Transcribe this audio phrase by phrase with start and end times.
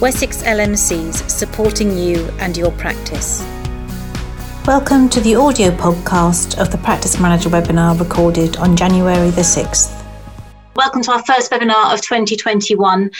[0.00, 3.42] Wessex LMCs supporting you and your practice.
[4.66, 9.90] Welcome to the audio podcast of the Practice Manager webinar recorded on January the 6th.
[10.74, 13.10] Welcome to our first webinar of 2021.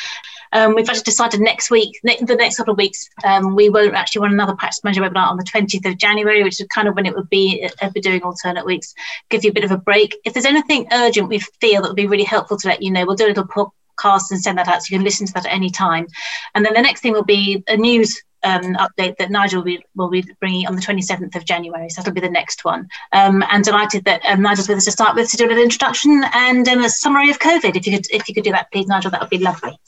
[0.52, 3.94] Um, we've actually decided next week, ne- the next couple of weeks, um, we won't
[3.94, 6.94] actually run another practice manager webinar on the 20th of January, which is kind of
[6.94, 8.94] when it would be uh, be doing alternate weeks,
[9.30, 10.14] give you a bit of a break.
[10.26, 13.06] If there's anything urgent we feel that would be really helpful to let you know,
[13.06, 13.46] we'll do a little
[13.96, 16.06] podcast and send that out so you can listen to that at any time.
[16.54, 19.84] And then the next thing will be a news um, update that Nigel will be,
[19.94, 21.88] will be, bringing on the 27th of January.
[21.90, 22.88] So that'll be the next one.
[23.12, 25.62] Um, and delighted that um, Nigel's with us to start with to do a little
[25.62, 27.76] introduction and um, a summary of COVID.
[27.76, 29.78] If you could, if you could do that, please, Nigel, that would be lovely.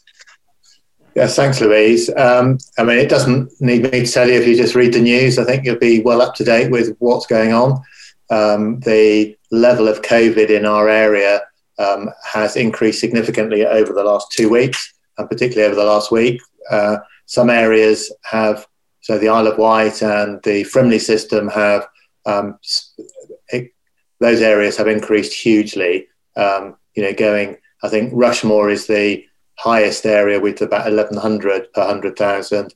[1.15, 2.11] Yes, thanks, Louise.
[2.17, 5.01] Um, I mean, it doesn't need me to tell you if you just read the
[5.01, 5.39] news.
[5.39, 7.83] I think you'll be well up to date with what's going on.
[8.31, 11.41] Um, the level of COVID in our area
[11.79, 16.41] um, has increased significantly over the last two weeks, and particularly over the last week.
[16.71, 18.67] Uh, some areas have,
[19.01, 21.87] so the Isle of Wight and the Frimley system have,
[22.27, 22.59] um,
[23.49, 23.73] it,
[24.21, 26.09] those areas have increased hugely.
[26.37, 29.25] Um, you know, going, I think Rushmoor is the
[29.59, 32.75] highest area with about 1100 per 100,000.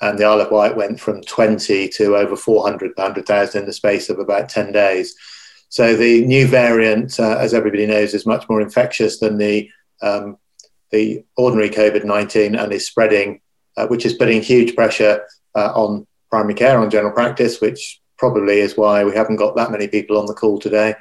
[0.00, 3.72] And the Isle of Wight went from 20 to over 400 per 100,000 in the
[3.72, 5.14] space of about 10 days.
[5.74, 9.68] So the new variant, uh, as everybody knows, is much more infectious than the
[10.02, 10.38] um,
[10.92, 13.40] the ordinary COVID 19 and is spreading,
[13.76, 18.60] uh, which is putting huge pressure uh, on primary care, on general practice, which probably
[18.60, 20.94] is why we haven't got that many people on the call today.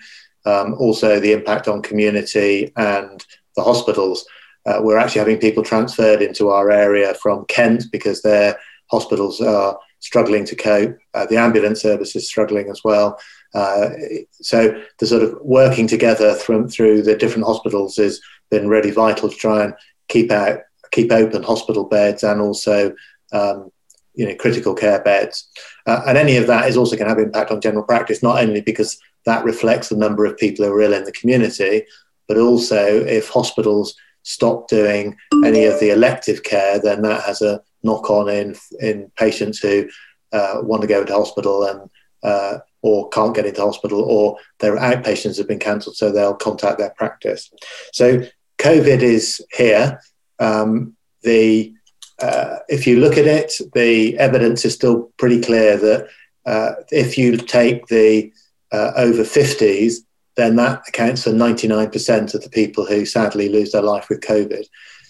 [0.48, 3.24] Um, also, the impact on community and
[3.56, 4.26] the hospitals.
[4.66, 8.58] Uh, we're actually having people transferred into our area from Kent because their
[8.90, 10.98] hospitals are struggling to cope.
[11.14, 13.20] Uh, the ambulance service is struggling as well.
[13.54, 13.90] Uh,
[14.32, 19.36] so the sort of working together through the different hospitals has been really vital to
[19.36, 19.74] try and
[20.08, 20.60] keep out,
[20.92, 22.94] keep open hospital beds and also
[23.32, 23.72] um,
[24.16, 25.50] you know critical care beds.
[25.86, 28.42] Uh, and any of that is also going to have impact on general practice, not
[28.42, 31.84] only because that reflects the number of people who are ill in the community,
[32.28, 37.62] but also if hospitals stop doing any of the elective care, then that has a
[37.84, 39.88] knock on in in patients who
[40.32, 41.90] uh, want to go into hospital and
[42.24, 46.78] uh, or can't get into hospital or their outpatients have been cancelled, so they'll contact
[46.78, 47.52] their practice.
[47.92, 48.24] So
[48.58, 50.02] COVID is here.
[50.40, 51.74] Um, the
[52.22, 56.08] uh, if you look at it, the evidence is still pretty clear that
[56.46, 58.32] uh, if you take the
[58.72, 59.98] uh, over 50s,
[60.36, 64.66] then that accounts for 99% of the people who sadly lose their life with COVID.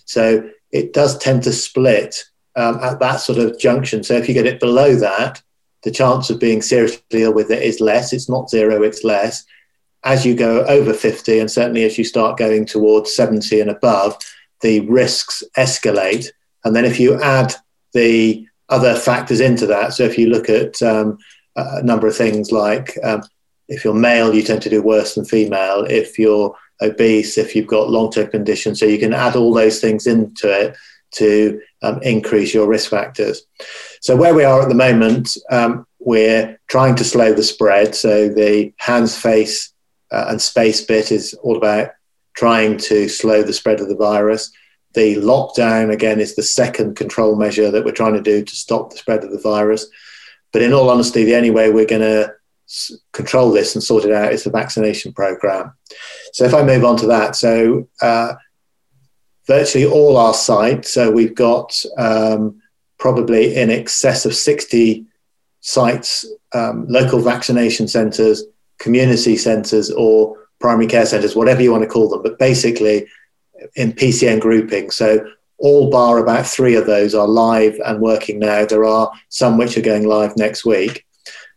[0.06, 2.23] So it does tend to split
[2.56, 4.03] um, at that sort of junction.
[4.03, 5.41] So if you get it below that,
[5.83, 8.13] the chance of being seriously ill with it is less.
[8.13, 9.44] It's not zero, it's less.
[10.03, 14.17] As you go over 50, and certainly as you start going towards 70 and above,
[14.61, 16.27] the risks escalate.
[16.63, 17.53] And then if you add
[17.93, 21.17] the other factors into that, so if you look at um,
[21.55, 23.23] a number of things like um,
[23.67, 25.85] if you're male, you tend to do worse than female.
[25.89, 29.79] If you're obese, if you've got long term conditions, so you can add all those
[29.79, 30.75] things into it
[31.16, 33.44] to um, increase your risk factors.
[34.01, 37.95] So, where we are at the moment, um, we're trying to slow the spread.
[37.95, 39.73] So, the hands, face,
[40.11, 41.91] uh, and space bit is all about
[42.35, 44.51] trying to slow the spread of the virus.
[44.93, 48.91] The lockdown, again, is the second control measure that we're trying to do to stop
[48.91, 49.88] the spread of the virus.
[50.51, 52.33] But in all honesty, the only way we're going to
[53.11, 55.73] control this and sort it out is the vaccination program.
[56.33, 58.35] So if I move on to that, so uh,
[59.47, 62.61] virtually all our sites, so we've got um,
[62.97, 65.05] probably in excess of 60
[65.61, 68.43] sites, um, local vaccination centres,
[68.79, 73.05] community centres, or primary care centres, whatever you want to call them, but basically
[73.75, 74.91] in PCN grouping.
[74.91, 75.25] So
[75.57, 78.65] all bar about three of those are live and working now.
[78.65, 81.05] There are some which are going live next week.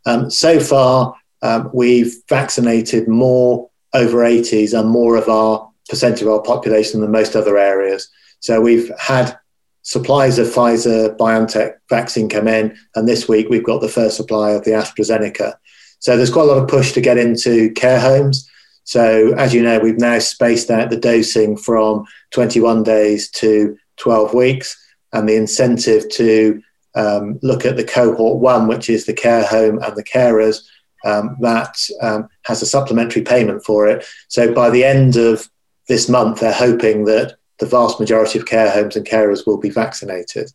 [0.06, 6.28] Um, so far, um, we've vaccinated more over 80s and more of our percentage of
[6.28, 8.08] our population than most other areas.
[8.40, 9.38] So we've had
[9.82, 14.50] supplies of Pfizer BioNTech vaccine come in, and this week we've got the first supply
[14.50, 15.54] of the AstraZeneca.
[16.00, 18.50] So there's quite a lot of push to get into care homes.
[18.84, 24.34] So as you know, we've now spaced out the dosing from 21 days to 12
[24.34, 24.76] weeks,
[25.12, 26.62] and the incentive to
[26.94, 30.64] um, look at the cohort one, which is the care home and the carers,
[31.04, 34.04] um, that um, has a supplementary payment for it.
[34.28, 35.48] So by the end of
[35.88, 39.70] this month, they're hoping that the vast majority of care homes and carers will be
[39.70, 40.52] vaccinated.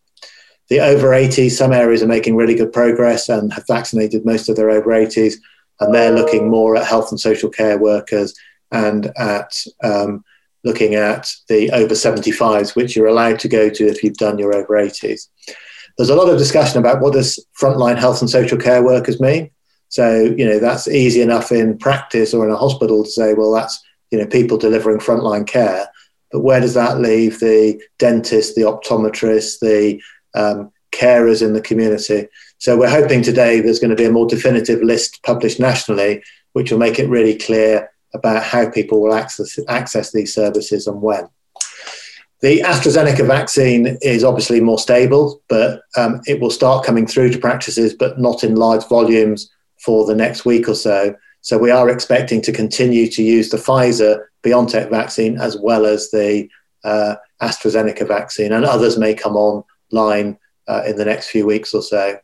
[0.69, 4.55] The over 80s, some areas are making really good progress and have vaccinated most of
[4.55, 5.35] their over 80s,
[5.79, 8.33] and they're looking more at health and social care workers
[8.71, 9.51] and at
[9.83, 10.23] um,
[10.63, 14.55] looking at the over 75s, which you're allowed to go to if you've done your
[14.55, 15.27] over 80s.
[15.97, 19.51] There's a lot of discussion about what does frontline health and social care workers mean.
[19.89, 23.51] So, you know, that's easy enough in practice or in a hospital to say, well,
[23.51, 25.87] that's, you know, people delivering frontline care.
[26.31, 30.01] But where does that leave the dentist, the optometrist, the
[30.33, 32.27] um, carers in the community?
[32.57, 36.23] So we're hoping today there's going to be a more definitive list published nationally,
[36.53, 41.01] which will make it really clear about how people will access, access these services and
[41.01, 41.27] when.
[42.41, 47.39] The AstraZeneca vaccine is obviously more stable, but um, it will start coming through to
[47.39, 51.15] practices, but not in large volumes for the next week or so.
[51.41, 56.09] So we are expecting to continue to use the Pfizer BioNTech vaccine as well as
[56.11, 56.47] the
[56.83, 61.81] uh, AstraZeneca vaccine, and others may come online uh, in the next few weeks or
[61.81, 62.17] so.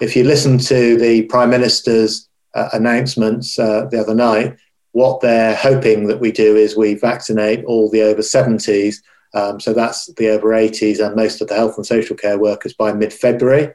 [0.00, 4.56] If you listen to the Prime Minister's uh, announcements uh, the other night,
[4.92, 8.96] what they're hoping that we do is we vaccinate all the over 70s.
[9.34, 12.72] Um, so that's the over 80s and most of the health and social care workers
[12.72, 13.74] by mid February.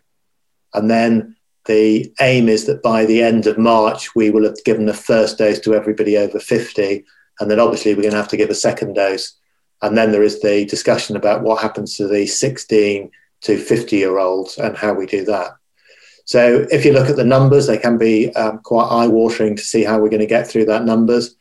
[0.74, 4.86] And then the aim is that by the end of March, we will have given
[4.86, 7.06] the first dose to everybody over 50.
[7.40, 9.34] And then obviously, we're going to have to give a second dose.
[9.82, 13.12] And then there is the discussion about what happens to the 16
[13.42, 15.52] to 50 year olds and how we do that.
[16.26, 19.64] So if you look at the numbers, they can be um, quite eye watering to
[19.64, 21.36] see how we're going to get through that numbers.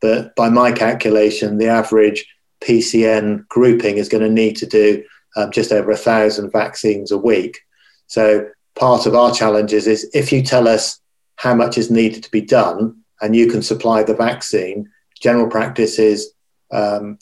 [0.00, 2.26] But by my calculation, the average
[2.60, 5.04] PCN grouping is going to need to do
[5.36, 7.60] um, just over a thousand vaccines a week.
[8.08, 11.00] So part of our challenges is if you tell us
[11.36, 14.88] how much is needed to be done and you can supply the vaccine,
[15.20, 16.32] general practice is
[16.72, 17.18] um,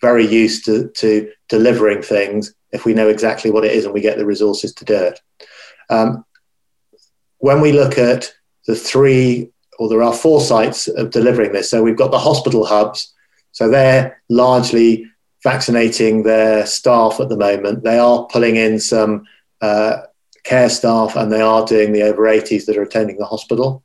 [0.00, 4.00] very used to, to, delivering things if we know exactly what it is and we
[4.00, 5.20] get the resources to do it.
[5.90, 6.24] Um,
[7.38, 8.32] when we look at
[8.66, 12.64] the three, or there are four sites of delivering this, so we've got the hospital
[12.64, 13.12] hubs,
[13.52, 15.06] so they're largely
[15.42, 17.84] vaccinating their staff at the moment.
[17.84, 19.26] They are pulling in some
[19.60, 19.98] uh,
[20.44, 23.82] care staff and they are doing the over 80s that are attending the hospital.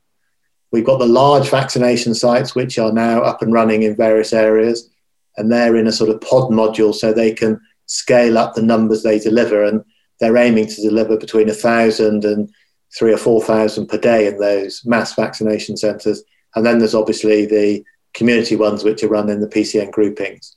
[0.71, 4.89] We've got the large vaccination sites, which are now up and running in various areas,
[5.37, 9.01] and they're in a sort of pod module so they can scale up the numbers
[9.01, 9.63] they deliver.
[9.63, 9.83] And
[10.19, 12.53] they're aiming to deliver between 1,000 and
[12.97, 16.23] three or 4,000 per day in those mass vaccination centres.
[16.55, 17.83] And then there's obviously the
[18.13, 20.55] community ones, which are run in the PCN groupings.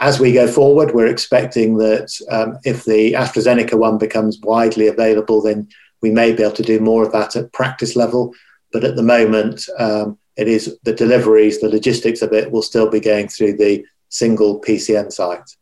[0.00, 5.42] As we go forward, we're expecting that um, if the AstraZeneca one becomes widely available,
[5.42, 5.68] then
[6.02, 8.32] we may be able to do more of that at practice level.
[8.72, 12.88] But at the moment, um, it is the deliveries, the logistics of it will still
[12.88, 15.56] be going through the single PCN site.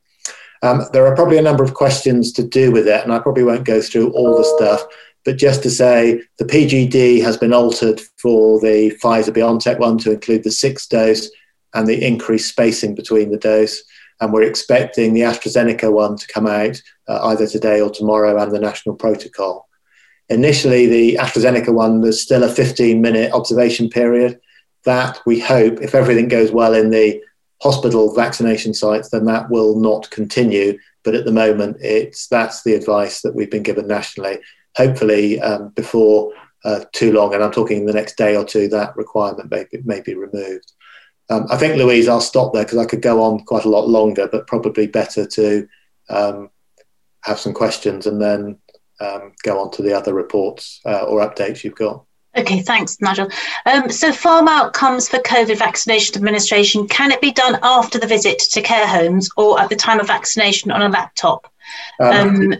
[0.62, 3.44] Um, there are probably a number of questions to do with it, and I probably
[3.44, 4.84] won't go through all the stuff.
[5.24, 10.12] But just to say, the PGD has been altered for the Pfizer BioNTech one to
[10.12, 11.30] include the sixth dose
[11.74, 13.82] and the increased spacing between the dose
[14.20, 18.52] and we're expecting the AstraZeneca one to come out uh, either today or tomorrow and
[18.52, 19.68] the national protocol.
[20.28, 24.40] Initially, the AstraZeneca one, there's still a 15 minute observation period.
[24.84, 27.20] That we hope, if everything goes well in the
[27.60, 30.78] hospital vaccination sites, then that will not continue.
[31.04, 34.38] But at the moment, it's that's the advice that we've been given nationally.
[34.76, 36.32] Hopefully, um, before
[36.64, 39.78] uh, too long, and I'm talking the next day or two, that requirement may be,
[39.84, 40.72] may be removed.
[41.28, 43.88] Um, I think, Louise, I'll stop there because I could go on quite a lot
[43.88, 45.68] longer, but probably better to
[46.08, 46.50] um,
[47.22, 48.58] have some questions and then
[49.00, 52.04] um, go on to the other reports uh, or updates you've got.
[52.36, 53.30] Okay, thanks, Nigel.
[53.64, 58.60] Um, so, PharmOutcomes for COVID vaccination administration can it be done after the visit to
[58.60, 61.50] care homes or at the time of vaccination on a laptop?
[61.98, 62.54] Um, um,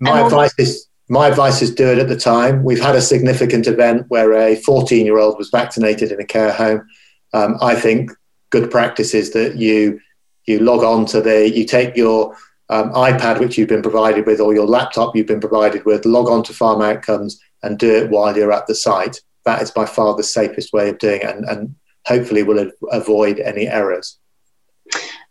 [0.00, 2.64] my advice is my advice is do it at the time.
[2.64, 6.52] We've had a significant event where a 14 year old was vaccinated in a care
[6.52, 6.84] home
[7.32, 8.10] um, I think
[8.50, 10.00] good practice is that you
[10.46, 12.36] you log on to the you take your
[12.68, 16.28] um, iPad which you've been provided with or your laptop you've been provided with, log
[16.28, 19.20] on to PharmOutcomes and do it while you're at the site.
[19.44, 21.74] That is by far the safest way of doing it, and, and
[22.06, 24.18] hopefully will avoid any errors.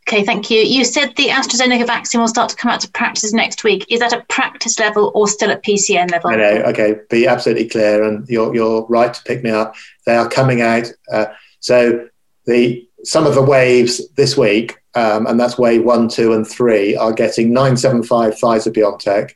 [0.08, 0.60] Okay, thank you.
[0.60, 3.86] You said the AstraZeneca vaccine will start to come out to practices next week.
[3.90, 6.32] Is that at practice level or still at PCN level?
[6.32, 6.64] I know.
[6.68, 9.76] Okay, be absolutely clear, and you're you're right to pick me up.
[10.06, 10.92] They are coming out.
[11.12, 11.28] Uh,
[11.62, 12.08] so
[12.46, 16.96] the some of the waves this week, um, and that's wave one, two, and three,
[16.96, 19.32] are getting 975 Pfizer BioNTech,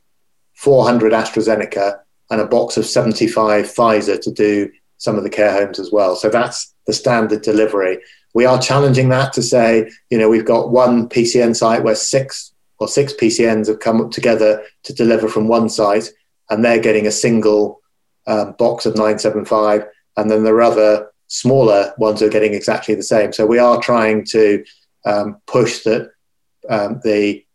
[0.53, 5.79] 400 AstraZeneca, and a box of 75 Pfizer to do some of the care homes
[5.79, 6.15] as well.
[6.15, 7.99] So that's the standard delivery.
[8.33, 12.53] We are challenging that to say, you know, we've got one PCN site where six
[12.79, 16.11] or six PCNs have come up together to deliver from one site,
[16.49, 17.81] and they're getting a single
[18.27, 19.85] um, box of 975,
[20.17, 23.33] and then there are other smaller ones are getting exactly the same.
[23.33, 24.63] So we are trying to
[25.05, 26.11] um, push that
[26.69, 27.45] um, the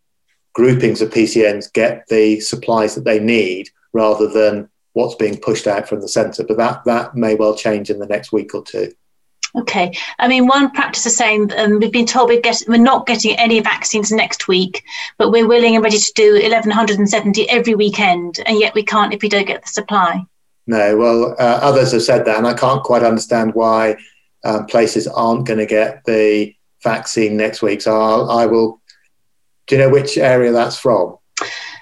[0.53, 5.89] groupings of PCNs get the supplies that they need rather than what's being pushed out
[5.89, 6.45] from the centre.
[6.45, 8.93] But that that may well change in the next week or two.
[9.57, 9.97] Okay.
[10.19, 13.37] I mean, one practice is saying um, we've been told we get, we're not getting
[13.37, 14.85] any vaccines next week,
[15.19, 19.23] but we're willing and ready to do 1,170 every weekend, and yet we can't if
[19.23, 20.25] we don't get the supply.
[20.71, 23.97] No, well, uh, others have said that, and I can't quite understand why
[24.45, 27.83] um, places aren't going to get the vaccine next week.
[27.83, 28.81] So I'll, I will.
[29.67, 31.19] Do you know which area that's from?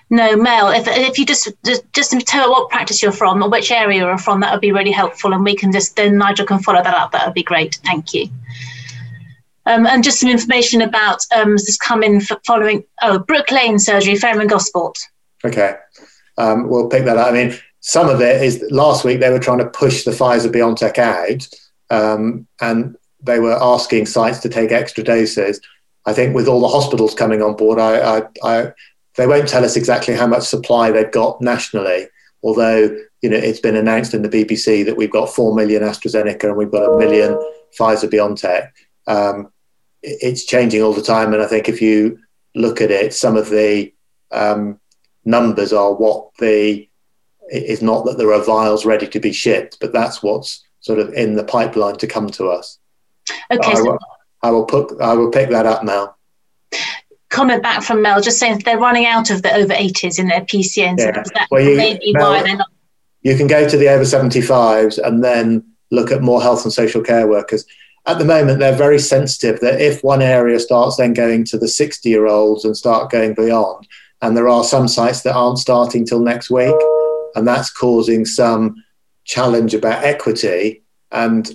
[0.08, 0.70] No, Mel.
[0.70, 4.16] If, if you just, just just tell what practice you're from or which area you're
[4.16, 6.94] from, that would be really helpful, and we can just then Nigel can follow that
[6.94, 7.12] up.
[7.12, 7.78] That would be great.
[7.84, 8.28] Thank you.
[9.66, 14.40] Um, and just some information about um, this coming following oh Brook Lane surgery, Fareham
[14.40, 14.98] and Gosport.
[15.44, 15.76] Okay,
[16.38, 17.28] um, we'll pick that up.
[17.28, 20.50] I mean, some of it is last week they were trying to push the Pfizer
[20.50, 21.48] BioNTech out,
[21.90, 25.60] um, and they were asking sites to take extra doses.
[26.06, 28.72] I think with all the hospitals coming on board, I, I, I
[29.16, 32.08] they won't tell us exactly how much supply they've got nationally,
[32.42, 36.44] although you know it's been announced in the BBC that we've got four million AstraZeneca
[36.44, 37.32] and we've got a million
[37.78, 38.70] Pfizer BioNTech.
[39.06, 39.52] Um,
[40.02, 42.18] it's changing all the time, and I think if you
[42.54, 43.92] look at it, some of the
[44.30, 44.80] um,
[45.24, 46.87] numbers are what the
[47.50, 51.12] is not that there are vials ready to be shipped, but that's what's sort of
[51.14, 52.78] in the pipeline to come to us.
[53.50, 53.72] Okay.
[53.72, 53.98] I will,
[54.42, 56.14] I will put I will pick that up now
[57.30, 60.40] comment back from Mel just saying they're running out of the over 80s in their
[60.40, 60.98] PCNs.
[60.98, 61.22] Yeah.
[61.22, 62.68] So that well, you, Mel, why they're not.
[63.22, 67.02] You can go to the over 75s and then look at more health and social
[67.02, 67.64] care workers.
[68.06, 71.68] At the moment, they're very sensitive that if one area starts then going to the
[71.68, 73.86] 60 year olds and start going beyond,
[74.22, 76.74] and there are some sites that aren't starting till next week,
[77.38, 78.74] and that's causing some
[79.24, 80.82] challenge about equity.
[81.12, 81.48] And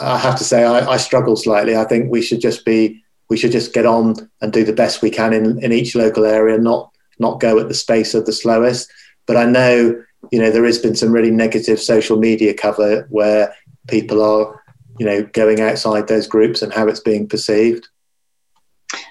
[0.00, 1.76] I have to say, I, I struggle slightly.
[1.76, 5.02] I think we should just be we should just get on and do the best
[5.02, 8.32] we can in, in each local area, not not go at the space of the
[8.32, 8.90] slowest.
[9.26, 10.02] But I know,
[10.32, 13.54] you know, there has been some really negative social media cover where
[13.88, 14.62] people are,
[14.98, 17.88] you know, going outside those groups and how it's being perceived.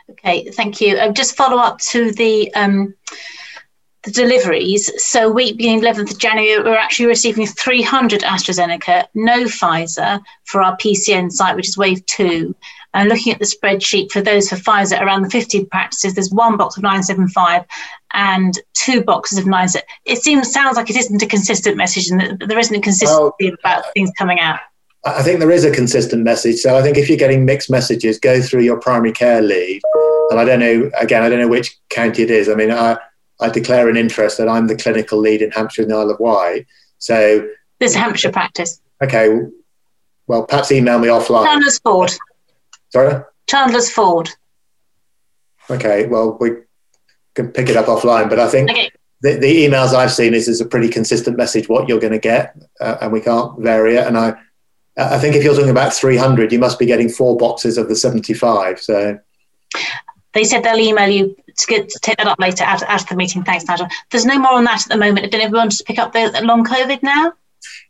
[0.09, 0.97] Okay, thank you.
[0.97, 2.95] Um, just follow up to the um,
[4.07, 4.89] the deliveries.
[5.03, 10.77] So week beginning 11th of January, we're actually receiving 300 AstraZeneca, no Pfizer for our
[10.77, 12.55] PCN site, which is wave two.
[12.93, 16.57] And looking at the spreadsheet for those for Pfizer, around the 50 practices, there's one
[16.57, 17.65] box of 975
[18.13, 19.67] and two boxes of 9.
[20.05, 23.55] It seems sounds like it isn't a consistent message and there isn't a consistency well,
[23.59, 24.59] about things coming out.
[25.05, 26.57] I think there is a consistent message.
[26.57, 29.81] So I think if you're getting mixed messages, go through your primary care lead.
[30.29, 32.49] And I don't know, again, I don't know which county it is.
[32.49, 32.97] I mean, I,
[33.39, 36.19] I declare an interest that I'm the clinical lead in Hampshire and the Isle of
[36.19, 36.65] Wight.
[36.97, 37.47] So
[37.79, 38.81] this Hampshire practice.
[39.03, 39.39] Okay.
[40.27, 41.45] Well, perhaps email me offline.
[41.45, 42.11] Chandler's Ford.
[42.89, 43.23] Sorry?
[43.47, 44.29] Chandler's Ford.
[45.69, 46.51] Okay, well, we
[47.33, 48.89] can pick it up offline, but I think okay.
[49.21, 52.19] the, the, emails I've seen is, is a pretty consistent message what you're going to
[52.19, 54.07] get, uh, and we can't vary it.
[54.07, 54.35] And I,
[54.97, 57.95] I think if you're talking about 300, you must be getting four boxes of the
[57.95, 58.79] 75.
[58.79, 59.19] So
[60.33, 63.17] they said they'll email you to, get, to take that up later after, after the
[63.17, 63.43] meeting.
[63.43, 63.87] Thanks, Nigel.
[64.11, 65.31] There's no more on that at the moment.
[65.31, 67.33] Did everyone just pick up the, the long COVID now?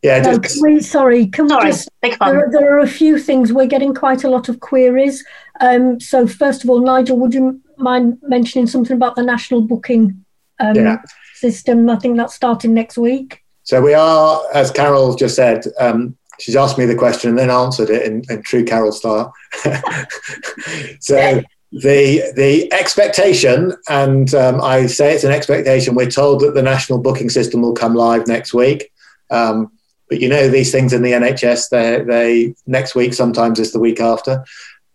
[0.01, 3.51] Yeah, no, can we, sorry, can sorry, we just, there, there, are a few things,
[3.51, 5.25] we're getting quite a lot of queries.
[5.60, 10.24] Um, so first of all, Nigel, would you mind mentioning something about the national booking
[10.60, 11.01] um, yeah.
[11.34, 11.89] system?
[11.89, 13.44] I think that's starting next week.
[13.63, 17.50] So we are, as Carol just said, um, she's asked me the question and then
[17.50, 19.34] answered it in, in true Carol style.
[21.00, 25.95] so the the expectation, and um, I say it's an expectation.
[25.95, 28.91] We're told that the national booking system will come live next week.
[29.29, 29.71] Um,
[30.09, 33.79] but you know these things in the NHS, they they next week sometimes is the
[33.79, 34.45] week after.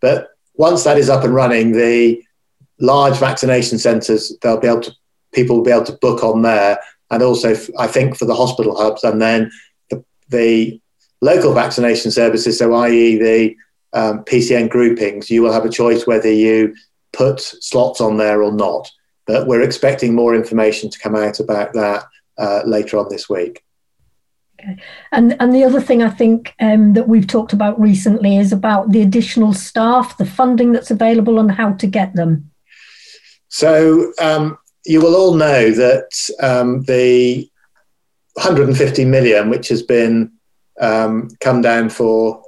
[0.00, 2.22] But once that is up and running, the
[2.80, 4.92] large vaccination centres they'll be able to
[5.32, 6.78] people will be able to book on there,
[7.10, 9.50] and also I think for the hospital hubs, and then
[9.90, 10.80] the, the
[11.20, 13.16] local vaccination services, so i.e.
[13.16, 13.56] the
[13.92, 16.74] um, PCN groupings, you will have a choice whether you
[17.12, 18.90] put slots on there or not.
[19.26, 22.04] But we're expecting more information to come out about that
[22.38, 23.62] uh, later on this week.
[24.60, 24.76] Okay.
[25.10, 28.90] And and the other thing I think um, that we've talked about recently is about
[28.90, 32.50] the additional staff, the funding that's available, and how to get them.
[33.48, 37.48] So um, you will all know that um, the
[38.34, 40.32] 150 million, which has been
[40.80, 42.42] um, come down for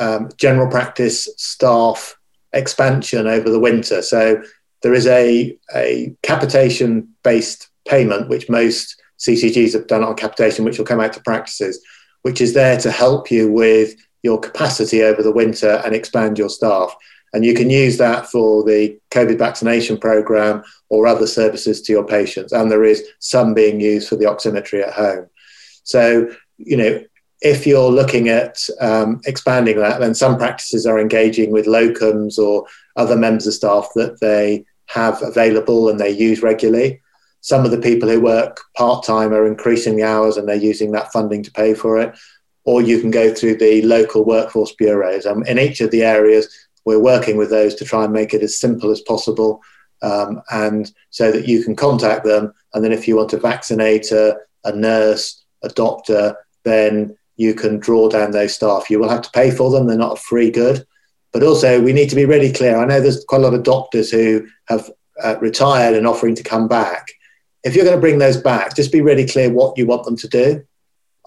[0.00, 2.16] um, general practice staff
[2.52, 4.02] expansion over the winter.
[4.02, 4.42] So
[4.82, 10.78] there is a a capitation based payment, which most CCGs have done on capitation, which
[10.78, 11.80] will come out to practices,
[12.22, 16.48] which is there to help you with your capacity over the winter and expand your
[16.48, 16.94] staff.
[17.32, 22.04] And you can use that for the COVID vaccination program or other services to your
[22.04, 22.52] patients.
[22.52, 25.28] And there is some being used for the oximetry at home.
[25.84, 27.04] So, you know,
[27.40, 32.66] if you're looking at um, expanding that, then some practices are engaging with locums or
[32.96, 37.00] other members of staff that they have available and they use regularly.
[37.40, 40.92] Some of the people who work part time are increasing the hours and they're using
[40.92, 42.14] that funding to pay for it.
[42.64, 45.24] Or you can go through the local workforce bureaus.
[45.24, 46.54] Um, in each of the areas,
[46.84, 49.62] we're working with those to try and make it as simple as possible.
[50.02, 52.52] Um, and so that you can contact them.
[52.74, 57.78] And then if you want to vaccinate a, a nurse, a doctor, then you can
[57.78, 58.90] draw down those staff.
[58.90, 60.86] You will have to pay for them, they're not a free good.
[61.32, 62.76] But also, we need to be really clear.
[62.76, 64.90] I know there's quite a lot of doctors who have
[65.22, 67.06] uh, retired and offering to come back.
[67.64, 70.16] If you're going to bring those back, just be really clear what you want them
[70.18, 70.62] to do.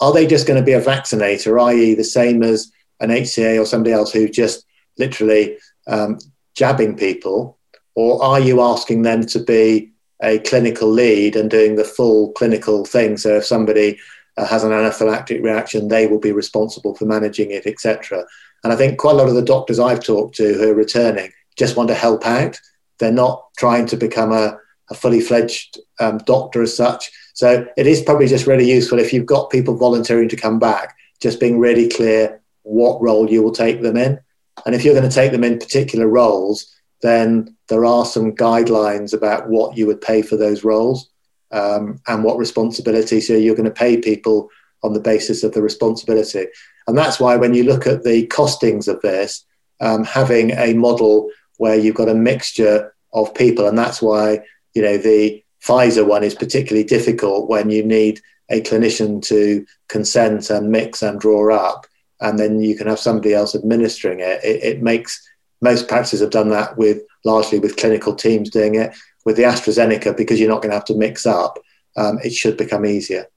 [0.02, 3.66] Are they just going to be a vaccinator, i.e., the same as an HCA or
[3.66, 4.68] somebody else who just
[5.00, 6.20] literally um,
[6.56, 7.58] jabbing people?
[7.96, 12.86] Or are you asking them to be a clinical lead and doing the full clinical
[12.86, 13.18] thing?
[13.18, 13.98] So if somebody
[14.38, 18.26] has an anaphylactic reaction, they will be responsible for managing it, etc.
[18.64, 21.32] And I think quite a lot of the doctors I've talked to who are returning
[21.58, 22.60] just want to help out.
[23.00, 24.58] They're not trying to become a,
[24.90, 27.12] a fully fledged um, doctor as such.
[27.34, 30.96] So it is probably just really useful if you've got people volunteering to come back,
[31.22, 34.20] just being really clear what role you will take them in.
[34.66, 39.14] And if you're going to take them in particular roles, then there are some guidelines
[39.14, 41.10] about what you would pay for those roles
[41.54, 43.22] um, and what responsibility.
[43.22, 44.50] So you're going to pay people
[44.84, 46.48] on the basis of the responsibility.
[46.88, 49.46] And that's why when you look at the costings of this,
[49.80, 54.40] um, having a model where you've got a mixture of people, and that's why
[54.74, 58.20] you know the Pfizer one is particularly difficult when you need
[58.50, 61.86] a clinician to consent and mix and draw up,
[62.20, 64.44] and then you can have somebody else administering it.
[64.44, 65.22] It, it makes
[65.62, 68.94] most practices have done that with largely with clinical teams doing it.
[69.26, 71.60] With the AstraZeneca, because you're not going to have to mix up,
[71.96, 73.28] um, it should become easier.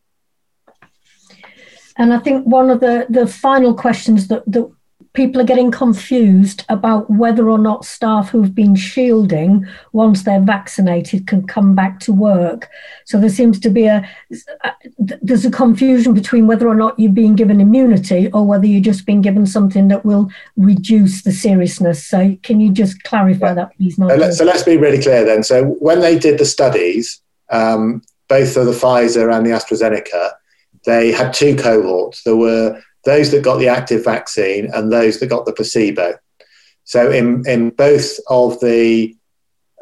[1.98, 4.70] And I think one of the, the final questions that, that
[5.16, 11.26] people are getting confused about whether or not staff who've been shielding once they're vaccinated
[11.26, 12.68] can come back to work.
[13.06, 14.06] So there seems to be a
[14.98, 19.06] there's a confusion between whether or not you're being given immunity or whether you're just
[19.06, 22.04] being given something that will reduce the seriousness.
[22.04, 23.54] So can you just clarify yeah.
[23.54, 23.98] that, please?
[23.98, 25.42] Not so let's be really clear then.
[25.42, 30.32] So when they did the studies, um, both of the Pfizer and the AstraZeneca,
[30.84, 32.22] they had two cohorts.
[32.22, 36.14] There were those that got the active vaccine and those that got the placebo.
[36.84, 39.16] So in, in both of the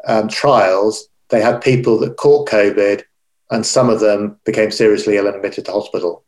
[0.07, 3.03] um, trials, they had people that caught COVID
[3.49, 6.23] and some of them became seriously ill and admitted to hospital.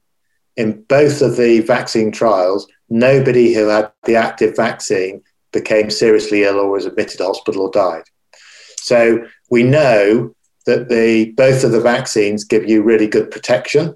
[0.55, 5.21] In both of the vaccine trials, nobody who had the active vaccine
[5.53, 8.03] became seriously ill or was admitted to hospital or died.
[8.79, 10.33] So we know
[10.65, 13.95] that the both of the vaccines give you really good protection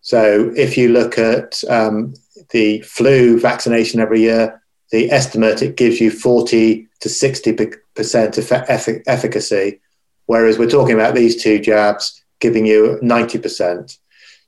[0.00, 2.14] so if you look at um,
[2.50, 9.80] the flu vaccination every year, the estimate it gives you 40 to 60% effic- efficacy,
[10.26, 13.98] whereas we're talking about these two jabs giving you 90%.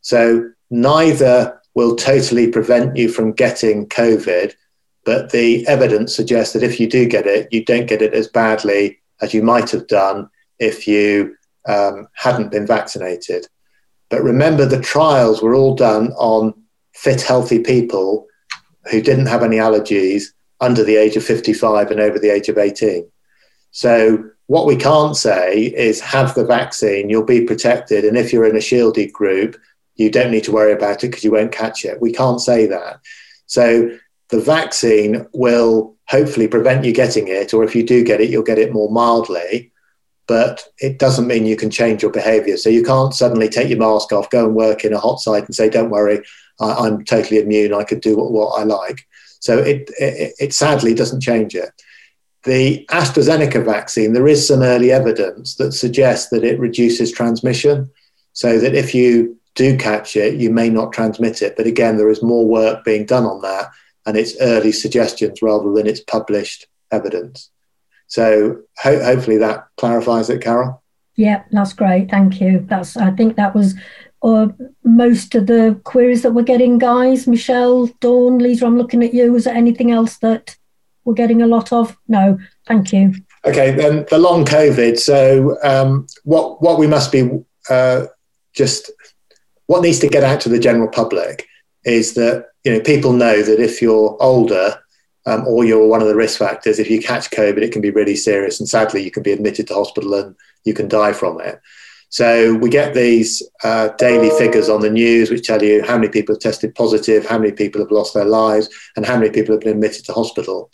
[0.01, 4.55] So neither will totally prevent you from getting COVID,
[5.05, 8.29] but the evidence suggests that if you do get it, you don't get it as
[8.29, 11.37] badly as you might have done if you
[11.67, 13.47] um, hadn't been vaccinated.
[14.13, 16.53] But remember, the trials were all done on
[16.93, 18.27] fit, healthy people
[18.91, 20.25] who didn't have any allergies
[20.61, 23.11] under the age of 55 and over the age of 18.
[23.71, 28.05] So, what we can't say is have the vaccine, you'll be protected.
[28.05, 29.59] And if you're in a shielded group,
[29.95, 31.99] you don't need to worry about it because you won't catch it.
[31.99, 33.01] We can't say that.
[33.47, 33.97] So,
[34.29, 38.43] the vaccine will hopefully prevent you getting it, or if you do get it, you'll
[38.43, 39.72] get it more mildly
[40.27, 42.57] but it doesn't mean you can change your behavior.
[42.57, 45.45] So you can't suddenly take your mask off, go and work in a hot site
[45.45, 46.23] and say, don't worry,
[46.61, 47.75] I, am totally immune.
[47.75, 49.07] I could do what, what I like.
[49.41, 51.71] So it, it, it sadly doesn't change it.
[52.45, 57.91] The AstraZeneca vaccine, there is some early evidence that suggests that it reduces transmission.
[58.33, 61.57] So that if you do catch it, you may not transmit it.
[61.57, 63.71] But again, there is more work being done on that,
[64.07, 67.51] and it's early suggestions rather than it's published evidence.
[68.13, 70.83] So ho- hopefully that clarifies it, Carol.
[71.17, 72.11] Yeah, that's great.
[72.11, 72.63] Thank you.
[72.69, 73.75] That's I think that was
[74.23, 74.49] uh,
[74.85, 77.27] most of the queries that we're getting, guys.
[77.27, 79.33] Michelle, Dawn, Lisa, I'm looking at you.
[79.33, 80.55] Was there anything else that
[81.07, 81.97] we're getting a lot of?
[82.07, 83.15] No, thank you.
[83.47, 84.99] Okay, then the long COVID.
[84.99, 87.31] So um, what what we must be
[87.71, 88.09] uh,
[88.53, 88.91] just
[89.69, 91.47] what needs to get out to the general public
[91.87, 94.82] is that you know people know that if you're older
[95.27, 97.91] um, or you're one of the risk factors, if you catch COVID, it can be
[97.91, 98.61] really serious.
[98.61, 101.61] And sadly, you can be admitted to hospital and you can die from it.
[102.09, 106.11] So we get these uh, daily figures on the news which tell you how many
[106.11, 109.55] people have tested positive, how many people have lost their lives, and how many people
[109.55, 110.71] have been admitted to hospital.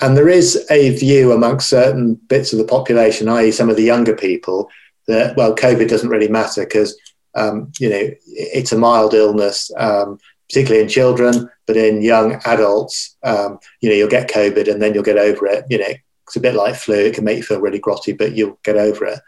[0.00, 3.82] And there is a view amongst certain bits of the population, i.e., some of the
[3.82, 4.70] younger people,
[5.08, 6.96] that well, COVID doesn't really matter because
[7.34, 13.16] um, you know it's a mild illness, um, particularly in children, but in young adults,
[13.22, 15.64] um, you know, you'll get COVID and then you'll get over it.
[15.68, 15.92] You know,
[16.26, 18.76] it's a bit like flu; it can make you feel really grotty, but you'll get
[18.76, 19.20] over it.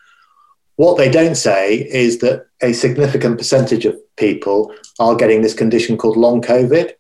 [0.77, 5.97] What they don't say is that a significant percentage of people are getting this condition
[5.97, 6.93] called long COVID.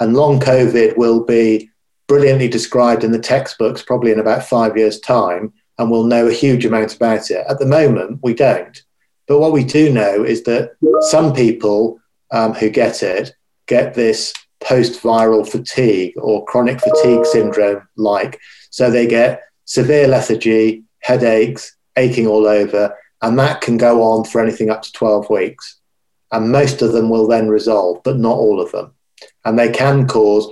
[0.00, 1.70] And long COVID will be
[2.08, 6.32] brilliantly described in the textbooks probably in about five years' time, and we'll know a
[6.32, 7.44] huge amount about it.
[7.48, 8.82] At the moment, we don't.
[9.28, 13.34] But what we do know is that some people um, who get it
[13.66, 18.38] get this post viral fatigue or chronic fatigue syndrome like.
[18.70, 24.40] So they get severe lethargy, headaches, aching all over, and that can go on for
[24.40, 25.80] anything up to 12 weeks.
[26.30, 28.92] And most of them will then resolve, but not all of them.
[29.44, 30.48] And they can cause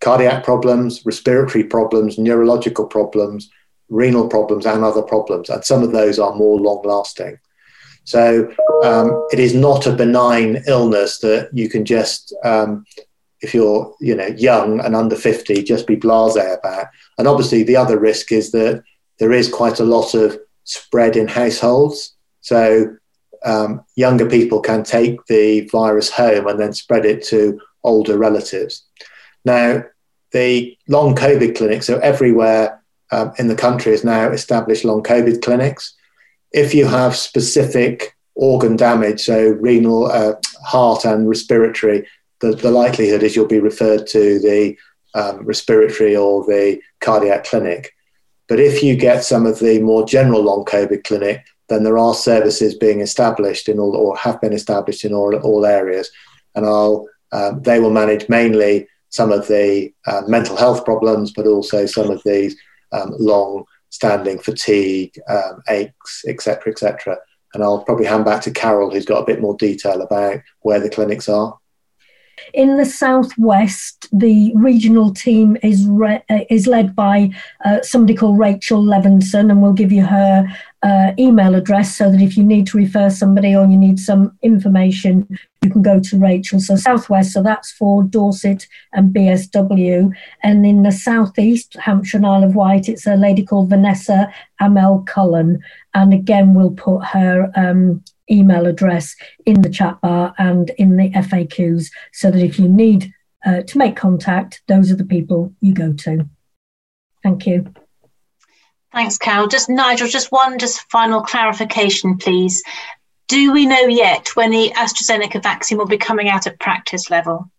[0.00, 3.50] cardiac problems, respiratory problems, neurological problems,
[3.88, 5.50] renal problems, and other problems.
[5.50, 7.38] And some of those are more long lasting.
[8.08, 8.50] So
[8.84, 12.86] um, it is not a benign illness that you can just, um,
[13.42, 16.86] if you're you know young and under 50, just be blasé about.
[17.18, 18.82] And obviously, the other risk is that
[19.18, 22.16] there is quite a lot of spread in households.
[22.40, 22.96] So
[23.44, 28.86] um, younger people can take the virus home and then spread it to older relatives.
[29.44, 29.84] Now,
[30.32, 35.42] the long COVID clinics, so everywhere um, in the country is now established long COVID
[35.42, 35.94] clinics.
[36.52, 40.34] If you have specific organ damage, so renal, uh,
[40.64, 42.06] heart, and respiratory,
[42.40, 44.76] the, the likelihood is you'll be referred to the
[45.14, 47.94] um, respiratory or the cardiac clinic.
[48.48, 52.14] But if you get some of the more general long COVID clinic, then there are
[52.14, 56.10] services being established in all or have been established in all, all areas.
[56.54, 56.64] And
[57.32, 62.10] um, they will manage mainly some of the uh, mental health problems, but also some
[62.10, 62.56] of these
[62.92, 67.16] um, long standing fatigue, um, aches, etc., etc.
[67.54, 70.80] And I'll probably hand back to Carol, who's got a bit more detail about where
[70.80, 71.58] the clinics are.
[72.54, 77.30] In the southwest, the regional team is re- uh, is led by
[77.64, 80.46] uh, somebody called Rachel Levinson, and we'll give you her
[80.82, 84.38] uh, email address so that if you need to refer somebody or you need some
[84.42, 85.38] information,
[85.68, 86.60] you can go to Rachel.
[86.60, 90.10] So Southwest, so that's for Dorset and BSW.
[90.42, 95.04] And in the Southeast, Hampshire and Isle of Wight, it's a lady called Vanessa Amel
[95.06, 95.62] Cullen.
[95.92, 101.10] And again, we'll put her um, email address in the chat bar and in the
[101.10, 103.12] FAQs so that if you need
[103.44, 106.26] uh, to make contact, those are the people you go to.
[107.22, 107.72] Thank you.
[108.90, 109.48] Thanks, Carol.
[109.48, 112.62] Just Nigel, just one just final clarification, please.
[113.28, 117.50] Do we know yet when the AstraZeneca vaccine will be coming out at practice level?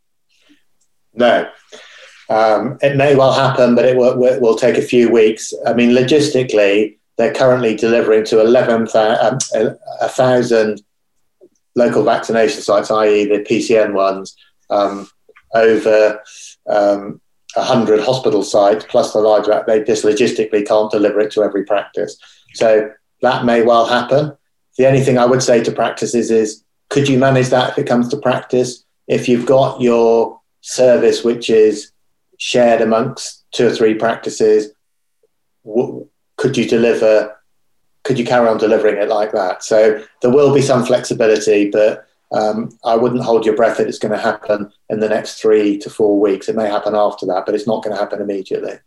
[1.13, 1.49] No.
[2.29, 5.53] Um, it may well happen, but it will, will, take a few weeks.
[5.65, 10.75] I mean, logistically, they're currently delivering to 11,000 um,
[11.75, 14.35] local vaccination sites, i.e., the PCN ones,
[14.69, 15.09] um,
[15.53, 16.21] over
[16.67, 17.19] um,
[17.55, 22.15] 100 hospital sites plus the large they just logistically can't deliver it to every practice
[22.53, 24.37] so that may well happen
[24.79, 27.87] the only thing i would say to practices is could you manage that if it
[27.87, 31.91] comes to practice if you've got your service which is
[32.37, 34.71] shared amongst two or three practices
[35.65, 37.35] w- could you deliver
[38.05, 42.05] could you carry on delivering it like that so there will be some flexibility but
[42.31, 45.79] um, I wouldn't hold your breath that it's going to happen in the next three
[45.79, 46.47] to four weeks.
[46.47, 48.79] It may happen after that, but it's not going to happen immediately.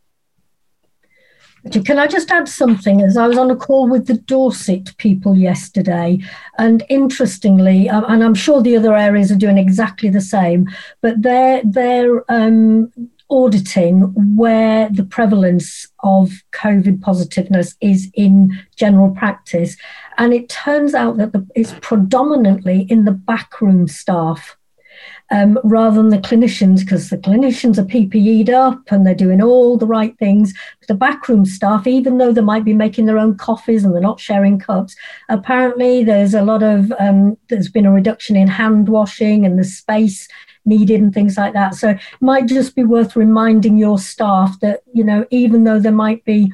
[1.70, 3.02] Can I just add something?
[3.02, 6.18] As I was on a call with the Dorset people yesterday,
[6.58, 10.68] and interestingly, um, and I'm sure the other areas are doing exactly the same,
[11.02, 12.90] but their their um,
[13.32, 19.76] auditing where the prevalence of COVID positiveness is in general practice.
[20.18, 24.56] And it turns out that the, it's predominantly in the backroom staff.
[25.34, 29.78] Um, rather than the clinicians, because the clinicians are PPE'd up and they're doing all
[29.78, 30.52] the right things.
[30.80, 34.02] But the backroom staff, even though they might be making their own coffees and they're
[34.02, 34.94] not sharing cups,
[35.30, 39.64] apparently there's a lot of, um, there's been a reduction in hand washing and the
[39.64, 40.28] space
[40.66, 41.74] needed and things like that.
[41.76, 45.92] So it might just be worth reminding your staff that, you know, even though there
[45.92, 46.52] might be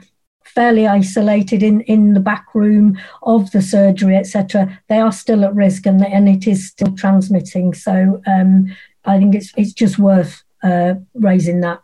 [0.59, 5.55] fairly isolated in, in the back room of the surgery, etc., they are still at
[5.55, 7.73] risk and, and it is still transmitting.
[7.73, 11.81] So um, I think it's, it's just worth uh, raising that.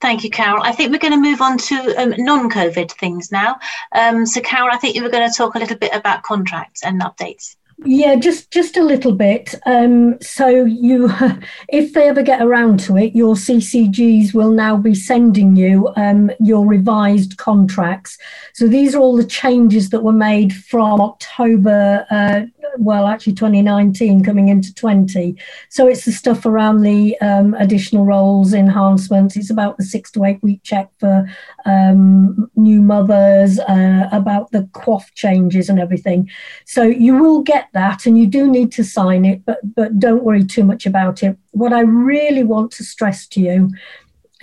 [0.00, 0.62] Thank you, Carol.
[0.62, 3.58] I think we're going to move on to um, non-COVID things now.
[3.90, 6.84] Um, so, Carol, I think you were going to talk a little bit about contracts
[6.84, 7.56] and updates.
[7.86, 9.54] Yeah, just just a little bit.
[9.66, 11.10] Um, so you,
[11.68, 16.30] if they ever get around to it, your CCGs will now be sending you um,
[16.40, 18.16] your revised contracts.
[18.54, 22.42] So these are all the changes that were made from October uh,
[22.78, 25.36] well, actually 2019 coming into 20.
[25.68, 29.36] So it's the stuff around the um, additional roles, enhancements.
[29.36, 31.28] It's about the six to eight week check for
[31.64, 36.30] um, new mothers, uh, about the QoF changes and everything.
[36.64, 40.24] So you will get that, and you do need to sign it, but but don't
[40.24, 41.36] worry too much about it.
[41.52, 43.70] What I really want to stress to you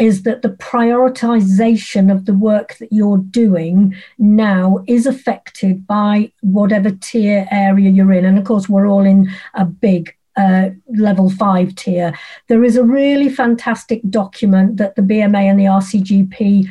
[0.01, 6.89] is that the prioritization of the work that you're doing now is affected by whatever
[6.89, 8.25] tier area you're in.
[8.25, 12.17] And of course, we're all in a big uh, level five tier.
[12.47, 16.67] There is a really fantastic document that the BMA and the RCGP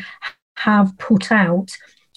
[0.56, 1.70] have put out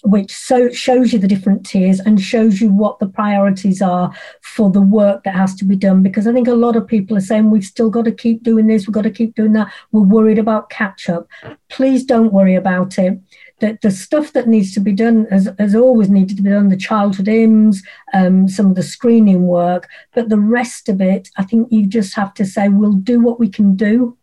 [0.03, 4.69] which so shows you the different tiers and shows you what the priorities are for
[4.69, 6.03] the work that has to be done.
[6.03, 8.67] Because I think a lot of people are saying we've still got to keep doing
[8.67, 9.71] this, we've got to keep doing that.
[9.91, 11.27] We're worried about catch up.
[11.69, 13.19] Please don't worry about it.
[13.59, 16.67] The, the stuff that needs to be done has, has always needed to be done
[16.67, 17.77] the childhood IMS,
[18.13, 22.13] um, some of the screening work, but the rest of it, I think you just
[22.15, 24.17] have to say, we'll do what we can do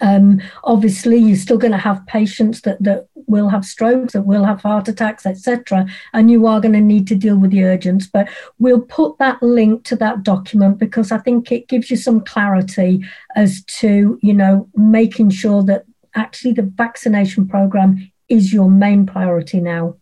[0.00, 4.44] um, obviously, you're still going to have patients that, that will have strokes, that will
[4.44, 8.04] have heart attacks, etc., and you are going to need to deal with the urgents.
[8.10, 12.20] But we'll put that link to that document because I think it gives you some
[12.20, 15.84] clarity as to, you know, making sure that
[16.14, 19.96] actually the vaccination program is your main priority now.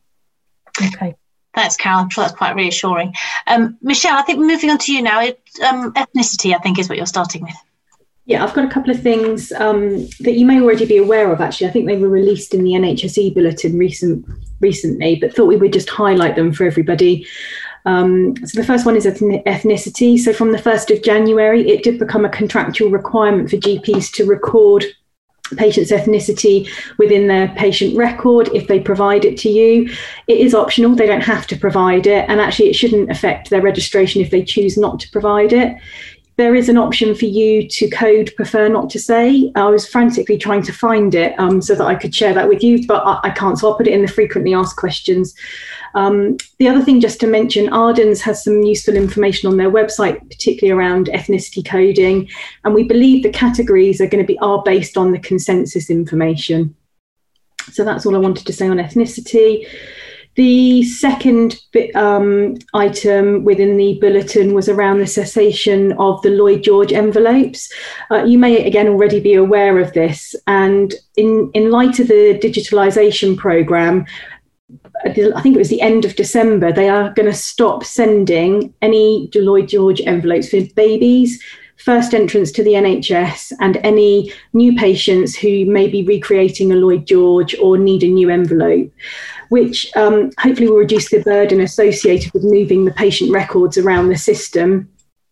[0.81, 1.15] Okay.
[1.55, 2.09] Thanks, Carol.
[2.09, 3.15] Sure that's quite reassuring.
[3.47, 5.21] Um, Michelle, I think moving on to you now.
[5.21, 7.55] it, Um, ethnicity, I think, is what you're starting with.
[8.27, 11.43] Yeah, I've got a couple of things um, that you may already be aware of.
[11.43, 14.27] Actually, I think they were released in the NHSE bulletin recent
[14.61, 17.27] recently, but thought we would just highlight them for everybody.
[17.85, 20.19] Um, so the first one is ethnicity.
[20.19, 24.25] So from the first of January, it did become a contractual requirement for GPs to
[24.25, 24.87] record
[25.59, 29.95] patient's ethnicity within their patient record if they provide it to you.
[30.27, 33.61] It is optional, they don't have to provide it, and actually, it shouldn't affect their
[33.61, 35.77] registration if they choose not to provide it
[36.37, 39.53] there is an option for you to code prefer not to say.
[39.55, 42.63] I was frantically trying to find it um, so that I could share that with
[42.63, 43.59] you, but I, I, can't.
[43.59, 45.35] So I'll put it in the frequently asked questions.
[45.95, 50.19] Um, the other thing, just to mention, Ardens has some useful information on their website,
[50.29, 52.29] particularly around ethnicity coding,
[52.65, 56.75] and we believe the categories are going to be are based on the consensus information.
[57.73, 59.67] So that's all I wanted to say on ethnicity.
[60.37, 61.61] The second
[61.95, 67.73] um, item within the bulletin was around the cessation of the Lloyd George envelopes.
[68.11, 72.39] Uh, you may again already be aware of this, and in, in light of the
[72.43, 74.07] digitalisation programme,
[75.05, 79.31] I think it was the end of December, they are going to stop sending any
[79.35, 81.43] Lloyd George envelopes for babies
[81.85, 87.07] first entrance to the NHS and any new patients who may be recreating a Lloyd
[87.07, 88.91] George or need a new envelope
[89.51, 94.17] which um, hopefully will reduce the burden associated with moving the patient records around the
[94.17, 94.89] system.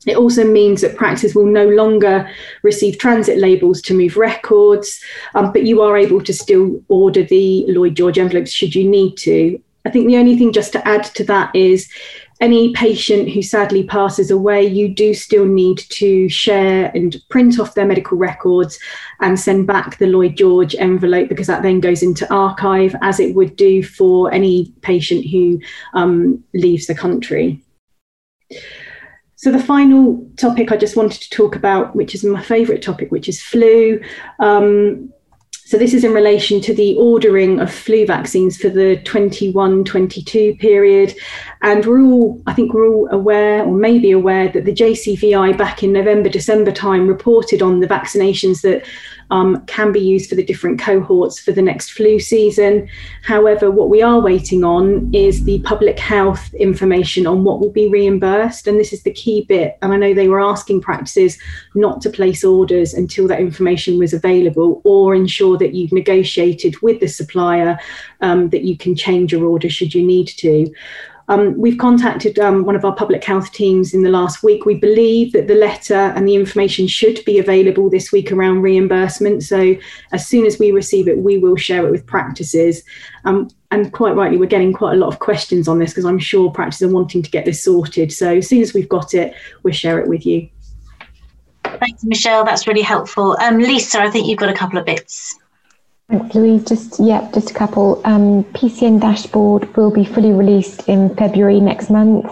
[0.06, 2.28] It also means that practice will no longer
[2.62, 5.00] receive transit labels to move records,
[5.34, 9.16] um, but you are able to still order the Lloyd George envelopes should you need
[9.18, 9.60] to.
[9.84, 11.88] I think the only thing just to add to that is
[12.42, 17.74] any patient who sadly passes away, you do still need to share and print off
[17.74, 18.80] their medical records
[19.20, 23.36] and send back the Lloyd George envelope because that then goes into archive as it
[23.36, 25.60] would do for any patient who
[25.94, 27.62] um, leaves the country.
[29.36, 33.12] So, the final topic I just wanted to talk about, which is my favourite topic,
[33.12, 34.00] which is flu.
[34.40, 35.12] Um,
[35.64, 41.14] so this is in relation to the ordering of flu vaccines for the 21-22 period.
[41.62, 45.82] And we're all, I think we're all aware or maybe aware that the JCVI back
[45.82, 48.84] in November, December time reported on the vaccinations that
[49.32, 52.86] um, can be used for the different cohorts for the next flu season.
[53.22, 57.88] However, what we are waiting on is the public health information on what will be
[57.88, 58.66] reimbursed.
[58.66, 59.78] And this is the key bit.
[59.80, 61.38] And I know they were asking practices
[61.74, 67.00] not to place orders until that information was available or ensure that you've negotiated with
[67.00, 67.78] the supplier
[68.20, 70.70] um, that you can change your order should you need to.
[71.32, 74.66] Um, we've contacted um, one of our public health teams in the last week.
[74.66, 79.42] We believe that the letter and the information should be available this week around reimbursement.
[79.42, 79.74] So,
[80.12, 82.82] as soon as we receive it, we will share it with practices.
[83.24, 86.18] Um, and quite rightly, we're getting quite a lot of questions on this because I'm
[86.18, 88.12] sure practices are wanting to get this sorted.
[88.12, 90.50] So, as soon as we've got it, we'll share it with you.
[91.64, 92.44] Thanks, Michelle.
[92.44, 93.38] That's really helpful.
[93.40, 95.38] Um, Lisa, I think you've got a couple of bits.
[96.12, 96.64] Louise.
[96.64, 98.00] Just yeah, just a couple.
[98.04, 102.26] Um, PCN dashboard will be fully released in February next month,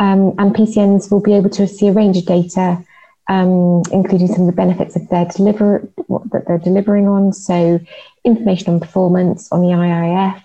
[0.00, 2.84] um, and PCNs will be able to see a range of data,
[3.28, 7.32] um, including some of the benefits of their deliver what that they're delivering on.
[7.32, 7.80] So,
[8.24, 10.42] information on performance on the IIF,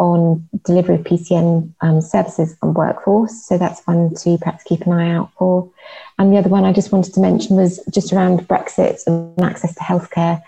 [0.00, 3.46] on delivery of PCN um, services and workforce.
[3.46, 5.70] So that's one to perhaps keep an eye out for.
[6.18, 9.74] And the other one I just wanted to mention was just around Brexit and access
[9.74, 10.42] to healthcare.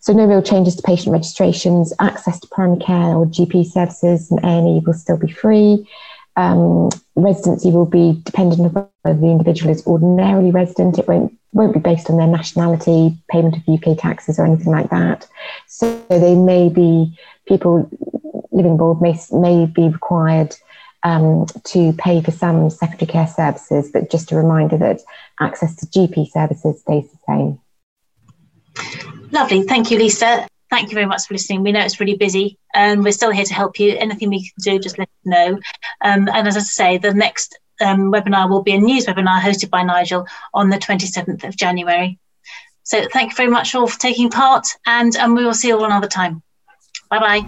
[0.00, 4.40] So no real changes to patient registrations, access to primary care or GP services and
[4.44, 5.88] A&E will still be free.
[6.36, 10.98] Um, residency will be dependent on whether the individual is ordinarily resident.
[10.98, 14.90] It won't won't be based on their nationality, payment of UK taxes or anything like
[14.90, 15.26] that.
[15.66, 17.90] So they may be people
[18.52, 20.54] living abroad may may be required
[21.02, 25.00] um, to pay for some secondary care services, but just a reminder that
[25.40, 27.60] access to GP services stays the same.
[29.30, 29.62] Lovely.
[29.62, 30.46] Thank you, Lisa.
[30.70, 31.62] Thank you very much for listening.
[31.62, 33.96] We know it's really busy and we're still here to help you.
[33.96, 35.58] Anything we can do, just let us know.
[36.02, 39.70] Um, and as I say, the next um, webinar will be a news webinar hosted
[39.70, 42.18] by Nigel on the 27th of January.
[42.82, 45.78] So thank you very much all for taking part and um, we will see you
[45.78, 46.42] all another time.
[47.10, 47.40] Bye bye.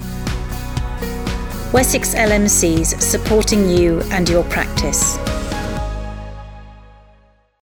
[1.72, 5.16] Wessex LMCs supporting you and your practice.